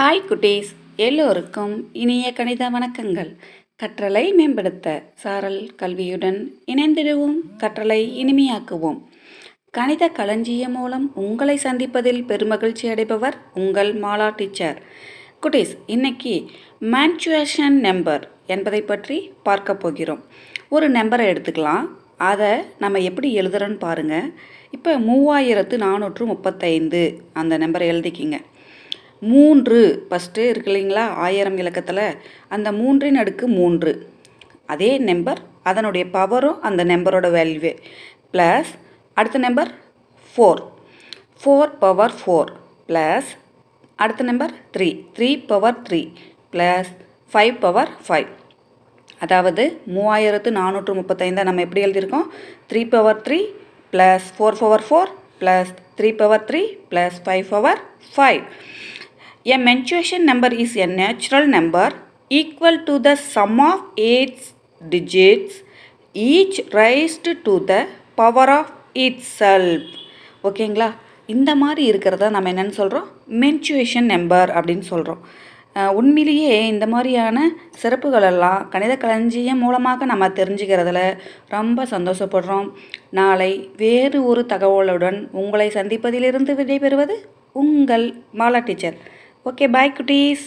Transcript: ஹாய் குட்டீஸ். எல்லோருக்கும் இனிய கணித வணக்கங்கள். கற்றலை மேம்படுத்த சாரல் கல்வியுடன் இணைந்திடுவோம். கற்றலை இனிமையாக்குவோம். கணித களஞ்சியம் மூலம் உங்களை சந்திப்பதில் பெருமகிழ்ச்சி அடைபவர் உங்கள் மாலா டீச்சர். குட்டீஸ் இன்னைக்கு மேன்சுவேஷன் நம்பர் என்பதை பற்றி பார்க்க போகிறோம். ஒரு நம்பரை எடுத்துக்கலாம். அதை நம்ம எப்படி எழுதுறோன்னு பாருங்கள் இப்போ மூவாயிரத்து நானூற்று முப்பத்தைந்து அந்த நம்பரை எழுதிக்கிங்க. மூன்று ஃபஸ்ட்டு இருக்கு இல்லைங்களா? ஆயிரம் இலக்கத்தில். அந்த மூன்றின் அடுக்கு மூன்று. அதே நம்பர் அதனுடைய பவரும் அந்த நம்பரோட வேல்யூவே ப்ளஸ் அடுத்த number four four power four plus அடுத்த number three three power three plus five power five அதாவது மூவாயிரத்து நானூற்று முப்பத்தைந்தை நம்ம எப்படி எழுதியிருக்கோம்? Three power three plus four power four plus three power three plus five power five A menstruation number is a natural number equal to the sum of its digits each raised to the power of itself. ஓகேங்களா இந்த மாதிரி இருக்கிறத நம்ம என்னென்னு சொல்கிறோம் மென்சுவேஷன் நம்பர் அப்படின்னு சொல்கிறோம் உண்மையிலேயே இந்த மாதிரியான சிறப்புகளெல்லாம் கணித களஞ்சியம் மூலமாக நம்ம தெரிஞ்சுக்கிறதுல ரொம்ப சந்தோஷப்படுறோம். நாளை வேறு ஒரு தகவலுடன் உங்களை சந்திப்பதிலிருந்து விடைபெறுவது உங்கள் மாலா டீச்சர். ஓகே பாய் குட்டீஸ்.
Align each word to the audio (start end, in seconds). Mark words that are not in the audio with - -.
ஹாய் 0.00 0.20
குட்டீஸ். 0.28 0.68
எல்லோருக்கும் 0.96 1.72
இனிய 1.92 2.32
கணித 2.32 2.70
வணக்கங்கள். 2.70 3.30
கற்றலை 3.82 4.34
மேம்படுத்த 4.34 5.02
சாரல் 5.14 5.70
கல்வியுடன் 5.82 6.38
இணைந்திடுவோம். 6.66 7.34
கற்றலை 7.58 7.98
இனிமையாக்குவோம். 8.22 8.98
கணித 9.70 10.08
களஞ்சியம் 10.08 10.72
மூலம் 10.72 11.12
உங்களை 11.14 11.56
சந்திப்பதில் 11.62 12.22
பெருமகிழ்ச்சி 12.30 12.86
அடைபவர் 12.92 13.36
உங்கள் 13.54 14.00
மாலா 14.00 14.32
டீச்சர். 14.36 14.82
குட்டீஸ் 15.42 15.74
இன்னைக்கு 15.86 16.50
மேன்சுவேஷன் 16.80 17.78
நம்பர் 17.88 18.30
என்பதை 18.46 18.82
பற்றி 18.82 19.30
பார்க்க 19.42 19.74
போகிறோம். 19.74 20.24
ஒரு 20.68 20.90
நம்பரை 20.90 21.26
எடுத்துக்கலாம். 21.32 21.88
அதை 22.16 22.52
நம்ம 22.78 22.98
எப்படி 22.98 23.40
எழுதுறோன்னு 23.40 23.78
பாருங்கள் 23.78 24.32
இப்போ 24.70 24.98
மூவாயிரத்து 24.98 25.76
நானூற்று 25.86 26.24
முப்பத்தைந்து 26.24 27.20
அந்த 27.32 27.58
நம்பரை 27.58 27.88
எழுதிக்கிங்க. 27.94 28.38
மூன்று 29.22 30.08
ஃபஸ்ட்டு 30.08 30.48
இருக்கு 30.50 30.70
இல்லைங்களா? 30.70 31.04
ஆயிரம் 31.26 31.56
இலக்கத்தில். 31.56 32.04
அந்த 32.48 32.72
மூன்றின் 32.72 33.14
அடுக்கு 33.14 33.48
மூன்று. 33.48 33.92
அதே 34.66 34.98
நம்பர் 34.98 35.40
அதனுடைய 35.62 36.04
பவரும் 36.12 36.60
அந்த 36.60 36.84
நம்பரோட 36.84 37.28
வேல்யூவே 37.30 37.72
ப்ளஸ் 38.32 38.70
அடுத்த 39.16 39.38
number 39.38 39.70
four 40.34 40.62
four 41.40 41.72
power 41.78 42.14
four 42.20 42.50
plus 42.88 43.30
அடுத்த 43.98 44.22
number 44.22 44.52
three 44.74 44.88
three 45.16 45.30
power 45.50 45.78
three 45.86 46.00
plus 46.52 46.90
five 47.32 47.54
power 47.60 47.90
five 48.06 48.28
அதாவது 49.20 49.64
மூவாயிரத்து 49.94 50.50
நானூற்று 50.50 50.92
முப்பத்தைந்தை 50.94 51.42
நம்ம 51.44 51.60
எப்படி 51.60 51.84
எழுதியிருக்கோம்? 51.86 52.28
Three 52.70 52.82
power 52.84 53.20
three 53.26 53.38
plus 53.92 54.28
four 54.36 54.58
power 54.62 54.84
four 54.88 55.10
plus 55.40 55.72
three 55.98 56.10
power 56.12 56.44
three 56.50 56.62
plus 56.90 57.18
five 57.24 57.44
power 57.50 57.80
five 58.14 58.42
A 59.46 59.56
menstruation 59.56 60.26
number 60.26 60.48
is 60.52 60.76
a 60.76 60.86
natural 60.86 61.46
number 61.46 61.88
equal 62.28 62.84
to 62.84 62.98
the 62.98 63.14
sum 63.16 63.58
of 63.58 63.84
its 63.96 64.52
digits 64.82 65.62
each 66.14 66.60
raised 66.74 67.24
to 67.46 67.52
the 67.70 67.78
power 68.18 68.46
of 68.58 68.66
itself. 69.04 69.84
ஓகேங்களா 70.48 70.88
இந்த 71.34 71.50
மாதிரி 71.62 71.82
இருக்கிறத 71.90 72.28
நம்ம 72.34 72.50
என்னென்னு 72.52 72.76
சொல்கிறோம் 72.80 73.06
மென்சுவேஷன் 73.42 74.08
நம்பர் 74.14 74.50
அப்படின்னு 74.56 74.86
சொல்கிறோம் 74.90 75.22
உண்மையிலேயே 76.00 76.58
இந்த 76.72 76.88
மாதிரியான 76.94 77.46
சிறப்புகளெல்லாம் 77.82 78.60
கணித 78.74 78.96
களஞ்சியம் 79.04 79.62
மூலமாக 79.64 80.08
நம்ம 80.12 80.28
தெரிஞ்சுக்கிறதுல 80.40 81.02
ரொம்ப 81.56 81.86
சந்தோஷப்படுறோம். 81.94 82.68
நாளை 83.20 83.52
வேறு 83.84 84.20
ஒரு 84.32 84.44
தகவலுடன் 84.52 85.18
உங்களை 85.42 85.68
சந்திப்பதிலிருந்து 85.78 86.58
விடைபெறுவது 86.60 87.16
உங்கள் 87.62 88.06
மாலா 88.42 88.62
டீச்சர். 88.68 88.98
ஓகே 89.48 89.66
பாய் 89.68 89.92
குட்டீஸ். 89.98 90.46